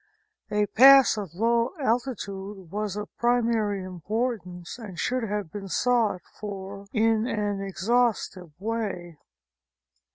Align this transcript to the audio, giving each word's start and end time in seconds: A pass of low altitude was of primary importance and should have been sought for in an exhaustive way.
A 0.49 0.65
pass 0.65 1.15
of 1.15 1.35
low 1.35 1.73
altitude 1.79 2.71
was 2.71 2.95
of 2.95 3.15
primary 3.17 3.83
importance 3.83 4.79
and 4.79 4.97
should 4.97 5.21
have 5.21 5.51
been 5.51 5.67
sought 5.67 6.23
for 6.39 6.87
in 6.91 7.27
an 7.27 7.61
exhaustive 7.61 8.59
way. 8.59 9.19